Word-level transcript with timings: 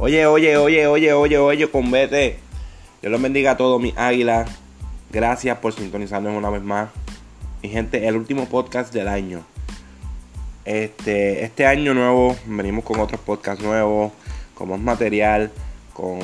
Oye, 0.00 0.26
oye, 0.26 0.56
oye, 0.56 0.86
oye, 0.86 1.12
oye, 1.12 1.38
oye, 1.38 1.70
convete. 1.72 2.38
Dios 3.02 3.10
los 3.10 3.20
bendiga 3.20 3.50
a 3.50 3.56
todos 3.56 3.82
mis 3.82 3.98
águilas. 3.98 4.48
Gracias 5.10 5.58
por 5.58 5.72
sintonizarnos 5.72 6.36
una 6.36 6.50
vez 6.50 6.62
más. 6.62 6.90
Mi 7.64 7.68
gente, 7.68 8.06
el 8.06 8.16
último 8.16 8.48
podcast 8.48 8.94
del 8.94 9.08
año. 9.08 9.44
Este, 10.64 11.42
este 11.42 11.66
año 11.66 11.94
nuevo 11.94 12.36
venimos 12.46 12.84
con 12.84 13.00
otros 13.00 13.20
podcasts 13.22 13.64
nuevos, 13.64 14.12
con 14.54 14.68
más 14.68 14.78
material, 14.78 15.50
con... 15.92 16.20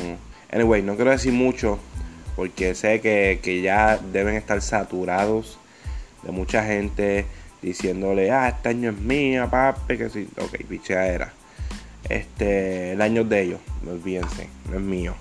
Anyway, 0.53 0.83
no 0.83 0.95
quiero 0.95 1.11
decir 1.11 1.33
mucho 1.33 1.81
porque 2.37 2.77
sé 2.77 3.01
que, 3.01 3.41
que 3.43 3.61
ya 3.61 3.99
deben 3.99 4.37
estar 4.37 4.63
saturados 4.63 5.59
de 6.23 6.31
mucha 6.31 6.63
gente 6.65 7.27
diciéndole, 7.61 8.31
ah, 8.31 8.51
este 8.51 8.69
año 8.69 8.91
es 8.91 8.99
mío, 8.99 9.49
papi, 9.51 9.99
que 9.99 10.11
sí, 10.11 10.29
ok, 10.41 10.61
era. 10.91 11.33
Este, 12.09 12.93
el 12.93 13.01
año 13.01 13.25
de 13.25 13.43
ellos, 13.43 13.61
no 13.83 13.93
olvídense, 13.93 14.49
no 14.71 14.77
es 14.77 14.83
mío. 14.83 15.15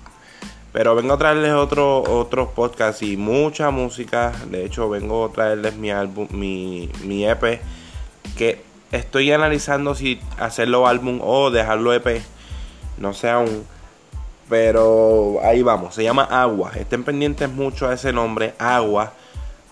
Pero 0.72 0.94
vengo 0.94 1.14
a 1.14 1.18
traerles 1.18 1.52
otro, 1.52 2.02
otros 2.02 2.48
podcasts 2.48 3.02
y 3.02 3.16
mucha 3.16 3.70
música. 3.70 4.32
De 4.50 4.64
hecho, 4.64 4.88
vengo 4.88 5.26
a 5.26 5.32
traerles 5.32 5.76
mi 5.76 5.90
álbum, 5.90 6.26
mi, 6.30 6.90
mi 7.04 7.24
EP, 7.24 7.60
que 8.36 8.60
estoy 8.90 9.30
analizando 9.30 9.94
si 9.94 10.20
hacerlo 10.38 10.86
álbum 10.86 11.20
o 11.22 11.50
dejarlo 11.50 11.92
EP. 11.92 12.22
No 12.98 13.14
sé 13.14 13.30
aún. 13.30 13.64
Pero 14.48 15.38
ahí 15.42 15.62
vamos, 15.62 15.94
se 15.94 16.02
llama 16.02 16.24
Agua. 16.24 16.72
Estén 16.74 17.02
pendientes 17.02 17.48
mucho 17.48 17.88
a 17.88 17.94
ese 17.94 18.12
nombre, 18.12 18.54
Agua 18.58 19.12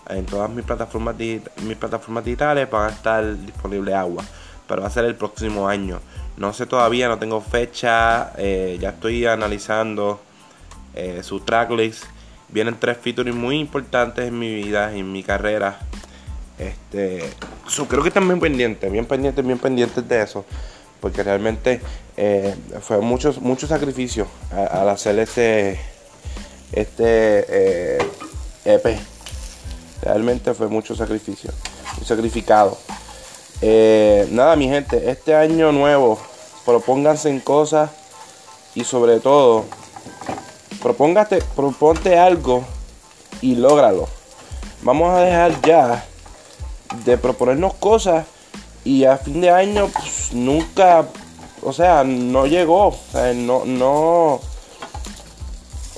en 0.09 0.25
todas 0.25 0.49
mis 0.49 0.65
plataformas, 0.65 1.15
mis 1.17 1.77
plataformas 1.77 2.25
digitales 2.25 2.69
van 2.69 2.89
a 2.89 2.93
estar 2.93 3.37
disponible 3.37 3.93
agua. 3.93 4.23
Pero 4.67 4.81
va 4.81 4.87
a 4.87 4.91
ser 4.91 5.05
el 5.05 5.15
próximo 5.15 5.67
año. 5.67 5.99
No 6.37 6.53
sé 6.53 6.65
todavía, 6.65 7.07
no 7.07 7.19
tengo 7.19 7.41
fecha. 7.41 8.33
Eh, 8.37 8.77
ya 8.81 8.89
estoy 8.89 9.25
analizando 9.25 10.21
eh, 10.95 11.21
su 11.23 11.41
tracklist. 11.41 12.05
Vienen 12.49 12.79
tres 12.79 12.97
features 12.97 13.33
muy 13.33 13.59
importantes 13.59 14.27
en 14.27 14.37
mi 14.37 14.53
vida, 14.53 14.93
en 14.93 15.11
mi 15.11 15.23
carrera. 15.23 15.79
Este, 16.57 17.29
creo 17.87 18.01
que 18.01 18.09
están 18.09 18.27
bien 18.27 18.39
pendientes, 18.39 18.91
bien 18.91 19.05
pendientes, 19.05 19.45
bien 19.45 19.59
pendientes 19.59 20.07
de 20.07 20.21
eso. 20.21 20.45
Porque 20.99 21.21
realmente 21.21 21.81
eh, 22.15 22.55
fue 22.81 22.99
mucho, 23.01 23.33
sacrificio 23.67 24.27
al 24.51 24.87
hacer 24.89 25.19
este, 25.19 25.79
este 26.71 27.97
EP. 28.65 28.85
E 28.85 28.99
Realmente 30.03 30.53
fue 30.53 30.67
mucho 30.67 30.95
sacrificio, 30.95 31.51
muy 31.97 32.05
sacrificado. 32.05 32.77
Eh, 33.65 34.27
nada, 34.29 34.57
mi 34.57 34.67
gente, 34.67 35.09
este 35.09 35.33
año 35.33 35.71
nuevo, 35.71 36.19
propónganse 36.65 37.29
en 37.29 37.39
cosas 37.39 37.91
y 38.75 38.83
sobre 38.83 39.21
todo, 39.21 39.63
propóngate, 40.81 41.41
proponte 41.55 42.19
algo 42.19 42.65
y 43.39 43.55
lógralo. 43.55 44.09
Vamos 44.81 45.13
a 45.13 45.21
dejar 45.21 45.61
ya 45.61 46.03
de 47.05 47.17
proponernos 47.17 47.73
cosas 47.75 48.25
y 48.83 49.05
a 49.05 49.15
fin 49.15 49.39
de 49.39 49.51
año 49.51 49.87
pues, 49.87 50.33
nunca, 50.33 51.05
o 51.61 51.71
sea, 51.71 52.03
no 52.03 52.45
llegó, 52.45 52.93
no, 53.13 53.63
no, 53.63 54.41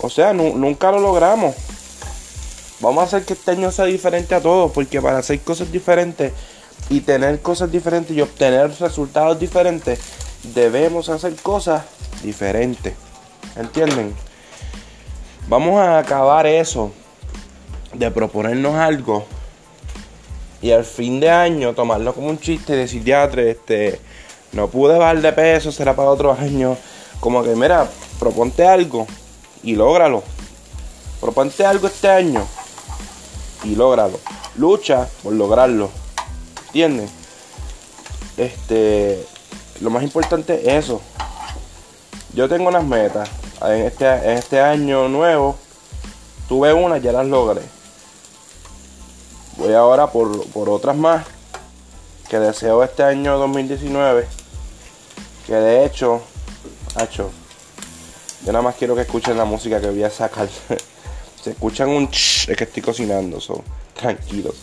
o 0.03 0.09
sea, 0.11 0.33
nunca 0.33 0.91
lo 0.91 0.99
logramos. 0.99 1.55
Vamos 2.79 3.01
a 3.01 3.07
hacer 3.07 3.25
que 3.25 3.33
este 3.33 3.49
año 3.49 3.71
sea 3.71 3.85
diferente 3.85 4.35
a 4.35 4.41
todos, 4.41 4.71
porque 4.71 5.01
para 5.01 5.17
hacer 5.17 5.39
cosas 5.39 5.71
diferentes 5.71 6.31
y 6.89 7.01
tener 7.01 7.41
cosas 7.41 7.71
diferentes 7.71 8.15
y 8.15 8.21
obtener 8.21 8.71
resultados 8.79 9.39
diferentes, 9.39 9.99
debemos 10.53 11.09
hacer 11.09 11.35
cosas 11.35 11.83
diferentes. 12.23 12.93
¿Entienden? 13.55 14.13
Vamos 15.47 15.79
a 15.79 15.99
acabar 15.99 16.45
eso 16.47 16.91
de 17.93 18.11
proponernos 18.11 18.75
algo 18.75 19.25
y 20.61 20.71
al 20.71 20.83
fin 20.83 21.19
de 21.19 21.29
año 21.29 21.73
tomarlo 21.73 22.13
como 22.13 22.27
un 22.27 22.39
chiste 22.39 22.73
y 22.73 22.77
decir, 22.77 23.07
este, 23.37 23.99
no 24.51 24.67
pude 24.67 24.97
bajar 24.97 25.21
de 25.21 25.31
peso, 25.31 25.71
será 25.71 25.95
para 25.95 26.09
otro 26.09 26.33
año. 26.39 26.77
Como 27.19 27.43
que, 27.43 27.55
mira, 27.55 27.87
proponte 28.19 28.65
algo 28.65 29.07
y 29.63 29.75
lógralo. 29.75 30.23
Proponte 31.21 31.65
algo 31.65 31.87
este 31.87 32.09
año 32.09 32.45
y 33.63 33.75
lógralo. 33.75 34.19
Lucha 34.57 35.07
por 35.23 35.33
lograrlo. 35.33 35.89
¿Entiendes? 36.75 37.09
Este, 38.35 39.25
lo 39.79 39.89
más 39.89 40.03
importante 40.03 40.59
es 40.59 40.83
eso. 40.83 41.01
Yo 42.33 42.49
tengo 42.49 42.67
unas 42.67 42.83
metas. 42.83 43.29
En 43.61 43.85
este, 43.85 44.05
en 44.05 44.37
este 44.37 44.59
año 44.59 45.07
nuevo 45.07 45.55
tuve 46.49 46.73
una, 46.73 46.97
ya 46.97 47.13
las 47.13 47.27
logré. 47.27 47.61
Voy 49.55 49.73
ahora 49.73 50.07
por, 50.07 50.45
por 50.47 50.67
otras 50.67 50.97
más 50.97 51.25
que 52.27 52.39
deseo 52.39 52.83
este 52.83 53.03
año 53.03 53.37
2019. 53.37 54.27
Que 55.47 55.53
de 55.53 55.85
hecho, 55.85 56.23
hecho, 57.01 57.31
yo 58.43 58.51
nada 58.51 58.63
más 58.63 58.75
quiero 58.75 58.95
que 58.95 59.03
escuchen 59.03 59.37
la 59.37 59.45
música 59.45 59.79
que 59.79 59.87
voy 59.87 60.03
a 60.03 60.09
sacar. 60.09 60.49
Se 61.41 61.51
escuchan 61.51 61.87
un 61.87 62.09
ch, 62.09 62.49
es 62.49 62.57
que 62.57 62.65
estoy 62.65 62.83
cocinando, 62.83 63.39
so, 63.39 63.63
tranquilos. 63.93 64.55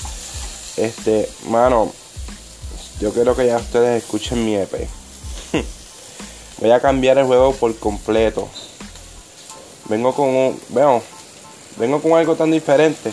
Este, 0.76 1.26
mano, 1.48 1.92
yo 3.00 3.12
quiero 3.12 3.34
que 3.34 3.46
ya 3.46 3.56
ustedes 3.56 4.02
escuchen 4.02 4.44
mi 4.44 4.56
EP. 4.56 4.88
Voy 6.58 6.70
a 6.70 6.80
cambiar 6.80 7.18
el 7.18 7.26
juego 7.26 7.52
por 7.52 7.76
completo. 7.78 8.48
Vengo 9.88 10.14
con 10.14 10.28
un, 10.28 10.60
bueno, 10.68 11.02
vengo 11.76 12.00
con 12.00 12.12
algo 12.12 12.36
tan 12.36 12.50
diferente. 12.50 13.12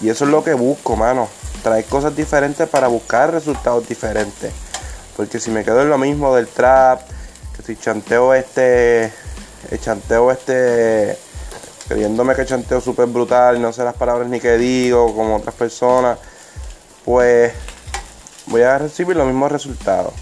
Y 0.00 0.08
eso 0.08 0.24
es 0.24 0.30
lo 0.30 0.44
que 0.44 0.54
busco, 0.54 0.96
mano. 0.96 1.28
Traer 1.62 1.84
cosas 1.86 2.14
diferentes 2.14 2.68
para 2.68 2.88
buscar 2.88 3.32
resultados 3.32 3.88
diferentes. 3.88 4.52
Porque 5.16 5.40
si 5.40 5.50
me 5.50 5.64
quedo 5.64 5.82
en 5.82 5.90
lo 5.90 5.98
mismo 5.98 6.34
del 6.34 6.48
trap, 6.48 7.00
que 7.56 7.62
si 7.62 7.76
chanteo 7.76 8.34
este, 8.34 9.12
el 9.70 9.80
chanteo 9.80 10.30
este 10.30 11.16
creyéndome 11.88 12.34
que 12.34 12.46
chanteo 12.46 12.80
súper 12.80 13.06
brutal, 13.06 13.60
no 13.60 13.72
sé 13.72 13.84
las 13.84 13.94
palabras 13.94 14.28
ni 14.28 14.40
que 14.40 14.56
digo, 14.56 15.14
como 15.14 15.36
otras 15.36 15.54
personas, 15.54 16.18
pues 17.04 17.52
voy 18.54 18.62
a 18.62 18.78
recibir 18.78 19.16
los 19.16 19.26
mismos 19.26 19.50
resultados. 19.50 20.12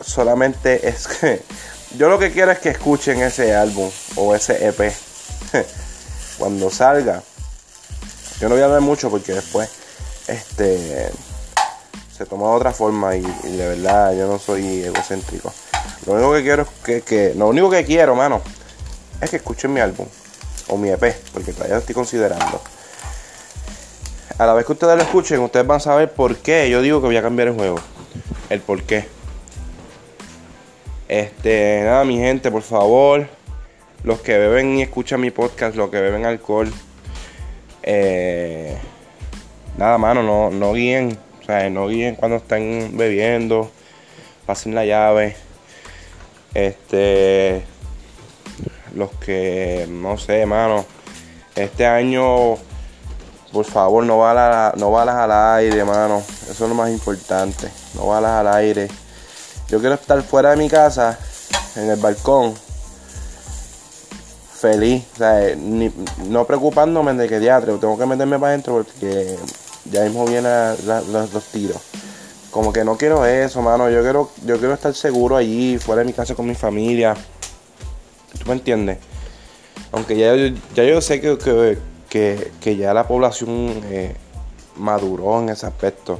Solamente 0.00 0.88
es 0.88 1.06
que 1.06 1.42
yo 1.98 2.08
lo 2.08 2.18
que 2.18 2.32
quiero 2.32 2.50
es 2.50 2.58
que 2.58 2.70
escuchen 2.70 3.20
ese 3.20 3.54
álbum 3.54 3.90
o 4.16 4.34
ese 4.34 4.66
EP 4.66 4.94
cuando 6.38 6.70
salga. 6.70 7.22
Yo 8.40 8.48
no 8.48 8.54
voy 8.54 8.62
a 8.62 8.64
hablar 8.64 8.80
mucho 8.80 9.10
porque 9.10 9.34
después 9.34 9.68
este 10.26 11.10
se 12.16 12.24
toma 12.24 12.46
otra 12.46 12.72
forma 12.72 13.14
y, 13.14 13.20
de 13.20 13.68
verdad 13.68 14.14
yo 14.16 14.26
no 14.26 14.38
soy 14.38 14.84
egocéntrico. 14.84 15.52
Lo 16.06 16.14
único 16.14 16.32
que 16.32 16.42
quiero 16.42 16.62
es 16.62 16.68
que, 16.82 17.02
que 17.02 17.34
lo 17.34 17.48
único 17.48 17.68
que 17.68 17.84
quiero, 17.84 18.14
mano, 18.14 18.40
es 19.20 19.28
que 19.28 19.36
escuchen 19.36 19.70
mi 19.70 19.80
álbum 19.80 20.06
o 20.68 20.78
mi 20.78 20.88
EP, 20.88 21.14
porque 21.34 21.52
todavía 21.52 21.74
lo 21.74 21.80
estoy 21.80 21.94
considerando. 21.94 22.62
A 24.42 24.46
la 24.46 24.54
vez 24.54 24.66
que 24.66 24.72
ustedes 24.72 24.96
lo 24.96 25.02
escuchen, 25.04 25.38
ustedes 25.38 25.64
van 25.64 25.76
a 25.76 25.80
saber 25.80 26.10
por 26.10 26.36
qué 26.36 26.68
yo 26.68 26.82
digo 26.82 27.00
que 27.00 27.06
voy 27.06 27.16
a 27.16 27.22
cambiar 27.22 27.46
el 27.46 27.54
juego. 27.54 27.78
El 28.50 28.58
por 28.58 28.82
qué. 28.82 29.06
Este, 31.06 31.82
nada, 31.84 32.04
mi 32.04 32.18
gente, 32.18 32.50
por 32.50 32.62
favor. 32.62 33.28
Los 34.02 34.20
que 34.20 34.36
beben 34.36 34.78
y 34.78 34.82
escuchan 34.82 35.20
mi 35.20 35.30
podcast, 35.30 35.76
los 35.76 35.90
que 35.90 36.00
beben 36.00 36.26
alcohol. 36.26 36.72
Eh, 37.84 38.76
nada, 39.78 39.96
mano, 39.96 40.24
no, 40.24 40.50
no 40.50 40.72
guíen. 40.72 41.16
O 41.40 41.44
sea, 41.44 41.70
no 41.70 41.86
guíen 41.86 42.16
cuando 42.16 42.38
están 42.38 42.96
bebiendo. 42.96 43.70
Pasen 44.44 44.74
la 44.74 44.84
llave. 44.84 45.36
Este 46.52 47.62
los 48.96 49.12
que, 49.12 49.86
no 49.88 50.18
sé, 50.18 50.46
mano, 50.46 50.84
este 51.54 51.86
año, 51.86 52.56
por 53.52 53.64
favor, 53.66 54.04
no 54.04 54.18
balas, 54.18 54.74
no 54.76 54.98
al 54.98 55.30
aire, 55.56 55.84
mano. 55.84 56.22
Eso 56.50 56.64
es 56.64 56.68
lo 56.68 56.74
más 56.74 56.90
importante, 56.90 57.68
no 57.94 58.06
balas 58.06 58.30
al 58.30 58.48
aire. 58.54 58.88
Yo 59.68 59.78
quiero 59.80 59.94
estar 59.94 60.20
fuera 60.22 60.50
de 60.50 60.56
mi 60.56 60.68
casa, 60.68 61.18
en 61.76 61.90
el 61.90 62.00
balcón, 62.00 62.54
feliz, 64.62 65.04
o 65.14 65.16
sea, 65.18 65.56
no 66.28 66.46
preocupándome 66.46 67.14
de 67.14 67.28
que 67.28 67.40
teatro, 67.40 67.78
tengo 67.78 67.98
que 67.98 68.06
meterme 68.06 68.38
para 68.38 68.52
adentro 68.52 68.74
porque 68.74 69.36
ya 69.90 70.02
mismo 70.04 70.24
vienen 70.26 70.76
los, 71.10 71.44
tiros. 71.46 71.78
Como 72.50 72.72
que 72.72 72.84
no 72.84 72.96
quiero 72.96 73.24
eso, 73.26 73.62
mano. 73.62 73.90
Yo 73.90 74.02
quiero, 74.02 74.30
yo 74.44 74.58
quiero 74.58 74.74
estar 74.74 74.94
seguro 74.94 75.36
allí, 75.36 75.78
fuera 75.78 76.00
de 76.00 76.06
mi 76.06 76.12
casa 76.12 76.34
con 76.34 76.46
mi 76.46 76.54
familia. 76.54 77.16
¿Tú 78.38 78.46
me 78.46 78.52
entiendes? 78.52 78.98
Aunque 79.90 80.16
ya, 80.16 80.34
ya 80.74 80.84
yo 80.84 81.00
sé 81.00 81.20
que, 81.20 81.78
ya 82.62 82.94
la 82.94 83.06
población 83.06 83.80
eh, 83.84 84.14
maduró 84.76 85.40
en 85.40 85.50
ese 85.50 85.66
aspecto. 85.66 86.18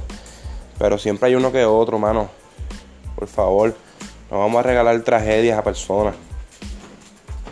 Pero 0.77 0.97
siempre 0.97 1.29
hay 1.29 1.35
uno 1.35 1.51
que 1.51 1.65
otro, 1.65 1.99
mano. 1.99 2.29
Por 3.15 3.27
favor, 3.27 3.75
No 4.31 4.39
vamos 4.39 4.59
a 4.59 4.63
regalar 4.63 4.99
tragedias 5.01 5.59
a 5.59 5.63
personas. 5.63 6.15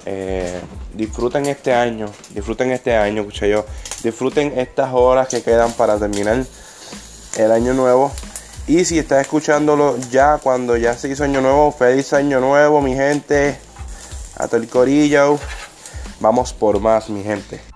Eh, 0.06 0.60
disfruten 0.94 1.46
este 1.46 1.74
año, 1.74 2.08
disfruten 2.32 2.72
este 2.72 2.96
año, 2.96 3.22
escuché 3.22 3.50
yo. 3.50 3.66
Disfruten 4.04 4.58
estas 4.58 4.92
horas 4.94 5.28
que 5.28 5.44
quedan 5.44 5.72
para 5.74 6.00
terminar 6.00 6.44
el 7.38 7.52
año 7.52 7.74
nuevo. 7.74 8.12
Y 8.68 8.86
si 8.86 8.98
estás 8.98 9.22
escuchándolo 9.22 9.98
ya 10.10 10.40
cuando 10.40 10.78
ya 10.78 10.96
se 10.96 11.10
hizo 11.10 11.24
año 11.24 11.42
nuevo, 11.42 11.72
feliz 11.72 12.14
año 12.14 12.40
nuevo, 12.40 12.82
mi 12.82 12.96
gente. 12.96 13.58
A 14.38 14.48
todo 14.48 14.58
el 14.58 14.68
corillo. 14.68 15.38
Vamos 16.20 16.54
por 16.54 16.80
más, 16.80 17.10
mi 17.10 17.24
gente. 17.24 17.71